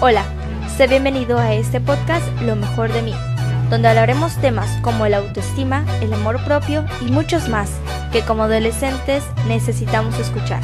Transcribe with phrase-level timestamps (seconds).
[0.00, 0.24] Hola,
[0.76, 3.14] sé bienvenido a este podcast Lo mejor de mí,
[3.70, 7.70] donde hablaremos temas como la autoestima, el amor propio y muchos más
[8.12, 10.62] que como adolescentes necesitamos escuchar.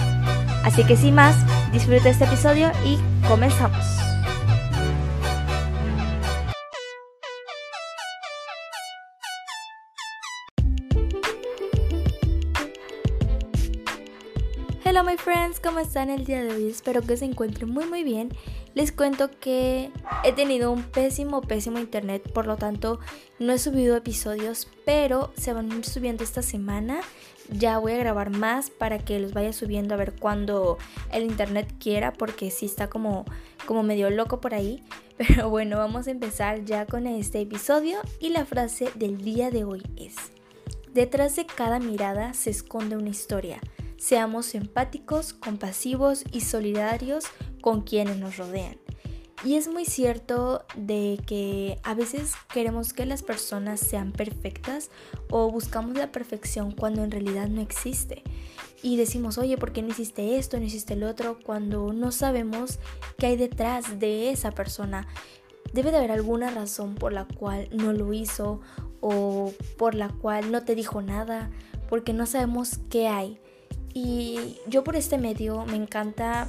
[0.65, 1.37] Así que sin más,
[1.73, 2.99] disfruta este episodio y
[3.29, 3.85] comenzamos.
[15.01, 16.69] Hello my friends, ¿cómo están el día de hoy?
[16.69, 18.29] Espero que se encuentren muy muy bien.
[18.75, 19.91] Les cuento que
[20.25, 23.01] he tenido un pésimo, pésimo internet, por lo tanto
[23.39, 27.01] no he subido episodios, pero se van subiendo esta semana.
[27.49, 30.77] Ya voy a grabar más para que los vaya subiendo a ver cuando
[31.13, 33.25] el internet quiera, porque sí está como,
[33.65, 34.85] como medio loco por ahí.
[35.17, 39.65] Pero bueno, vamos a empezar ya con este episodio y la frase del día de
[39.65, 40.15] hoy es,
[40.93, 43.61] detrás de cada mirada se esconde una historia.
[44.01, 47.27] Seamos empáticos, compasivos y solidarios
[47.61, 48.79] con quienes nos rodean.
[49.45, 54.91] Y es muy cierto de que a veces queremos que las personas sean perfectas
[55.29, 58.23] o buscamos la perfección cuando en realidad no existe.
[58.83, 61.39] Y decimos, oye, ¿por qué no hiciste esto, no hiciste el otro?
[61.45, 62.79] Cuando no sabemos
[63.19, 65.09] qué hay detrás de esa persona.
[65.75, 68.63] Debe de haber alguna razón por la cual no lo hizo
[69.03, 71.51] o por la cual no te dijo nada,
[71.91, 73.39] porque no sabemos qué hay.
[73.95, 76.49] Y yo por este medio me encanta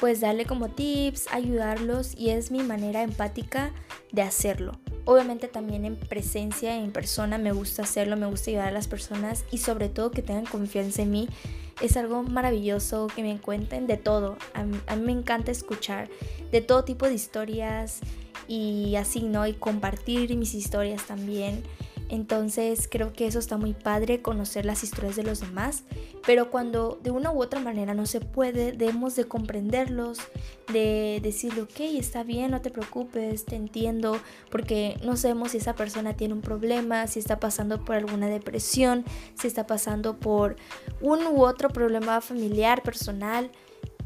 [0.00, 3.72] pues darle como tips, ayudarlos y es mi manera empática
[4.12, 4.72] de hacerlo.
[5.04, 9.44] Obviamente también en presencia, en persona, me gusta hacerlo, me gusta ayudar a las personas
[9.50, 11.28] y sobre todo que tengan confianza en mí.
[11.80, 14.36] Es algo maravilloso que me cuenten de todo.
[14.54, 16.08] A mí, me encanta escuchar
[16.50, 18.00] de todo tipo de historias
[18.48, 19.46] y así, ¿no?
[19.46, 21.62] Y compartir mis historias también.
[22.08, 25.84] Entonces creo que eso está muy padre, conocer las historias de los demás,
[26.24, 30.18] pero cuando de una u otra manera no se puede, debemos de comprenderlos,
[30.72, 34.18] de decirle, ok, está bien, no te preocupes, te entiendo,
[34.50, 39.04] porque no sabemos si esa persona tiene un problema, si está pasando por alguna depresión,
[39.34, 40.56] si está pasando por
[41.00, 43.50] un u otro problema familiar, personal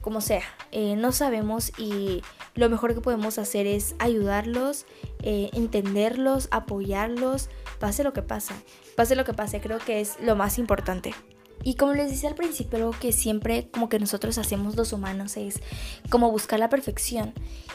[0.01, 2.23] como sea, eh, no sabemos y
[2.55, 4.87] lo mejor que podemos hacer es ayudarlos,
[5.23, 8.55] eh, entenderlos, apoyarlos, pase lo que pase,
[8.97, 11.15] pase lo que pase, creo que es lo más importante.
[11.63, 15.37] Y como les decía al principio, algo que siempre como que nosotros hacemos los humanos
[15.37, 15.61] es
[16.09, 17.35] como buscar la perfección.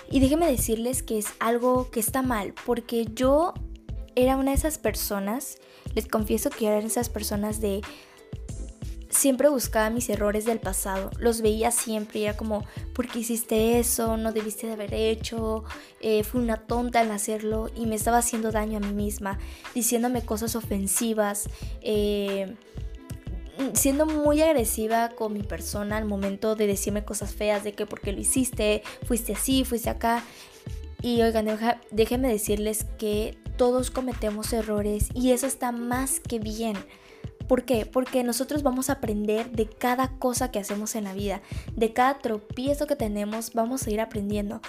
[0.10, 3.54] Y déjenme decirles que es algo que está mal, porque yo
[4.16, 5.58] era una de esas personas,
[5.94, 7.82] les confieso que era de esas personas de
[9.16, 14.18] siempre buscaba mis errores del pasado, los veía siempre era como, ¿por qué hiciste eso?
[14.18, 15.64] No debiste de haber hecho,
[16.02, 19.40] eh, fui una tonta al hacerlo y me estaba haciendo daño a mí misma,
[19.74, 21.50] diciéndome cosas ofensivas,
[21.82, 22.56] eh,
[23.74, 28.12] siendo muy agresiva con mi persona al momento de decirme cosas feas de que porque
[28.12, 30.24] lo hiciste, fuiste así, fuiste acá.
[31.02, 31.48] Y oigan,
[31.92, 36.76] déjenme decirles que todos cometemos errores y eso está más que bien.
[37.48, 37.86] ¿Por qué?
[37.86, 41.42] Porque nosotros vamos a aprender de cada cosa que hacemos en la vida,
[41.76, 44.62] de cada tropiezo que tenemos, vamos a ir aprendiendo.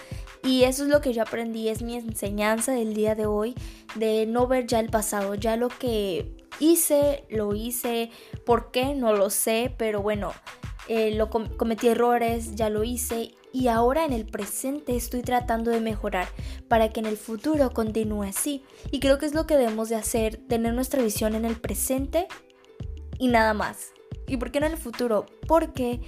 [0.43, 3.55] Y eso es lo que yo aprendí, es mi enseñanza del día de hoy,
[3.95, 8.11] de no ver ya el pasado, ya lo que hice, lo hice,
[8.45, 8.95] ¿por qué?
[8.95, 10.33] No lo sé, pero bueno,
[10.89, 15.81] eh, lo cometí errores, ya lo hice y ahora en el presente estoy tratando de
[15.81, 16.29] mejorar
[16.69, 18.63] para que en el futuro continúe así.
[18.91, 22.29] Y creo que es lo que debemos de hacer, tener nuestra visión en el presente
[23.19, 23.93] y nada más.
[24.27, 25.27] ¿Y por qué no en el futuro?
[25.47, 26.01] Porque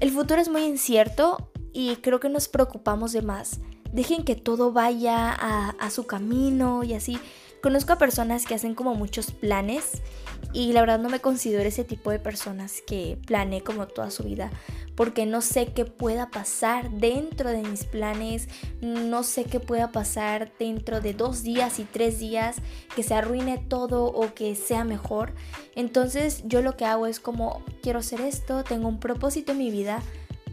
[0.00, 3.60] el futuro es muy incierto y creo que nos preocupamos de más.
[3.92, 7.18] Dejen que todo vaya a, a su camino y así.
[7.62, 10.02] Conozco a personas que hacen como muchos planes
[10.52, 14.22] y la verdad no me considero ese tipo de personas que planee como toda su
[14.22, 14.50] vida
[14.96, 18.48] porque no sé qué pueda pasar dentro de mis planes,
[18.80, 22.56] no sé qué pueda pasar dentro de dos días y tres días,
[22.94, 25.34] que se arruine todo o que sea mejor.
[25.74, 29.70] Entonces yo lo que hago es como quiero hacer esto, tengo un propósito en mi
[29.70, 30.02] vida,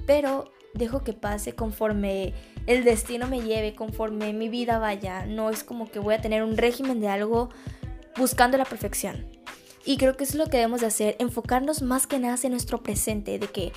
[0.05, 2.33] pero dejo que pase conforme
[2.67, 5.25] el destino me lleve, conforme mi vida vaya.
[5.25, 7.49] No es como que voy a tener un régimen de algo
[8.17, 9.42] buscando la perfección.
[9.85, 12.51] Y creo que eso es lo que debemos de hacer, enfocarnos más que nada en
[12.51, 13.73] nuestro presente, de que,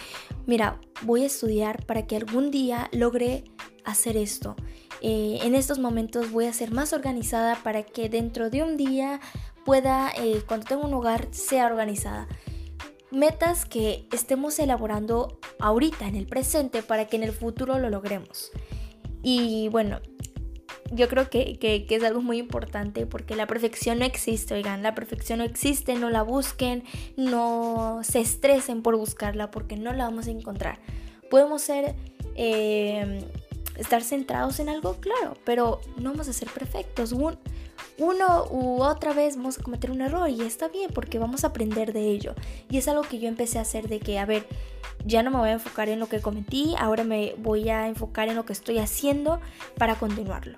[0.47, 3.44] mira, voy a estudiar para que algún día logre
[3.85, 4.55] hacer esto.
[5.00, 9.20] Eh, en estos momentos voy a ser más organizada para que dentro de un día
[9.64, 12.29] pueda, eh, cuando tenga un hogar, sea organizada.
[13.11, 18.52] Metas que estemos elaborando ahorita, en el presente, para que en el futuro lo logremos.
[19.23, 20.00] Y bueno,
[20.93, 25.38] yo creo que, es algo muy importante porque la perfección no existe, oigan, la perfección
[25.38, 26.85] no existe, no la busquen,
[27.17, 30.79] no se estresen por buscarla porque no la vamos a encontrar.
[31.31, 31.94] Podemos ser,
[32.37, 33.25] eh,
[33.77, 37.12] estar centrados en algo, claro, pero no vamos a ser perfectos.
[37.12, 37.37] Un,
[37.99, 41.49] uno u otra vez vamos a cometer un error y está bien porque vamos a
[41.49, 42.35] aprender de ello.
[42.71, 44.47] Y es algo que yo empecé a hacer de que, a ver,
[45.05, 48.29] ya no me voy a enfocar en lo que cometí, ahora me voy a enfocar
[48.29, 49.41] en lo que estoy haciendo
[49.77, 50.56] para continuarlo.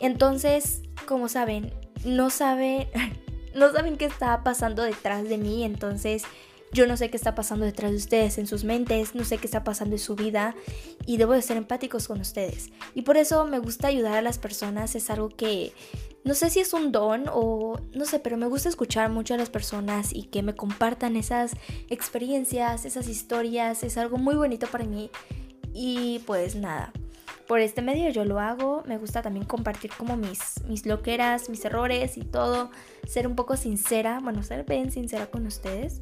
[0.00, 1.72] Entonces, como saben,
[2.04, 2.88] no saben,
[3.54, 6.24] no saben qué está pasando detrás de mí, entonces
[6.72, 9.46] yo no sé qué está pasando detrás de ustedes en sus mentes, no sé qué
[9.46, 10.54] está pasando en su vida
[11.04, 12.70] y debo de ser empáticos con ustedes.
[12.94, 15.72] Y por eso me gusta ayudar a las personas, es algo que
[16.22, 19.36] no sé si es un don o no sé, pero me gusta escuchar mucho a
[19.36, 21.52] las personas y que me compartan esas
[21.88, 25.10] experiencias, esas historias, es algo muy bonito para mí.
[25.72, 26.92] Y pues nada,
[27.50, 31.64] por este medio yo lo hago, me gusta también compartir como mis, mis loqueras, mis
[31.64, 32.70] errores y todo,
[33.08, 36.00] ser un poco sincera, bueno, ser bien sincera con ustedes.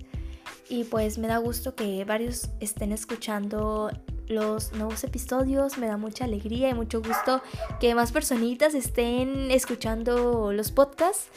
[0.69, 3.91] Y pues me da gusto que varios estén escuchando
[4.27, 7.41] los nuevos episodios, me da mucha alegría y mucho gusto
[7.81, 11.31] que más personitas estén escuchando los podcasts.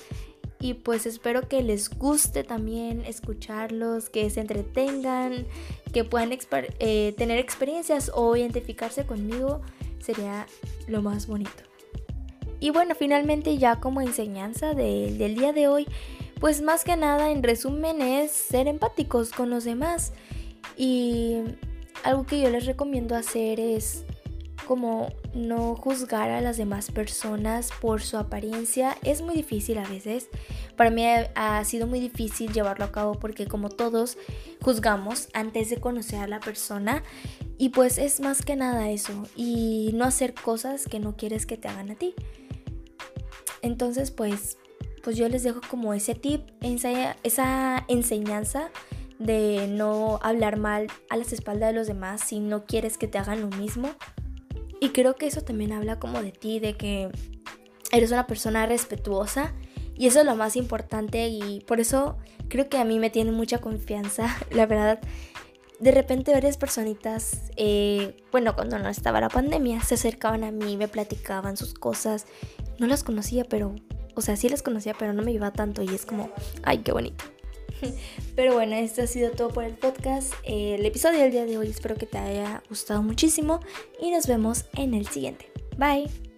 [0.59, 5.47] Y pues espero que les guste también escucharlos, que se entretengan,
[5.93, 6.37] que puedan
[6.79, 9.61] eh, tener experiencias o identificarse conmigo.
[10.01, 10.47] Sería
[10.87, 11.63] lo más bonito.
[12.59, 15.87] Y bueno, finalmente ya como enseñanza del día de hoy,
[16.39, 20.13] pues más que nada, en resumen, es ser empáticos con los demás.
[20.77, 21.37] Y
[22.03, 24.05] algo que yo les recomiendo hacer es
[24.67, 28.97] como no juzgar a las demás personas por su apariencia.
[29.03, 30.29] Es muy difícil a veces.
[30.75, 34.17] Para mí ha sido muy difícil llevarlo a cabo porque como todos
[34.61, 37.03] juzgamos antes de conocer a la persona.
[37.57, 39.23] Y pues es más que nada eso.
[39.35, 42.15] Y no hacer cosas que no quieres que te hagan a ti.
[43.61, 44.57] Entonces pues
[45.03, 48.69] pues yo les dejo como ese tip, esa enseñanza
[49.19, 53.17] de no hablar mal a las espaldas de los demás si no quieres que te
[53.17, 53.89] hagan lo mismo.
[54.81, 57.09] Y creo que eso también habla como de ti, de que
[57.91, 59.53] eres una persona respetuosa
[59.95, 62.17] y eso es lo más importante y por eso
[62.49, 64.99] creo que a mí me tiene mucha confianza, la verdad.
[65.79, 70.77] De repente varias personitas, eh, bueno, cuando no estaba la pandemia, se acercaban a mí,
[70.77, 72.25] me platicaban sus cosas.
[72.79, 73.75] No las conocía, pero
[74.15, 76.31] o sea, sí las conocía, pero no me iba tanto y es como,
[76.63, 77.23] ay, qué bonito.
[78.35, 80.33] Pero bueno, esto ha sido todo por el podcast.
[80.43, 83.59] El episodio del día de hoy espero que te haya gustado muchísimo
[84.01, 85.51] y nos vemos en el siguiente.
[85.77, 86.30] Bye.